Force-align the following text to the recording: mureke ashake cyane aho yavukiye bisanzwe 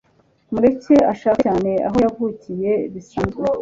mureke 0.51 0.95
ashake 1.11 1.39
cyane 1.45 1.71
aho 1.87 1.97
yavukiye 2.05 2.71
bisanzwe 2.93 3.41